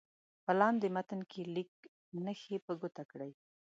[0.45, 1.71] په لاندې متن کې لیک
[2.25, 3.31] نښې په ګوته کړئ.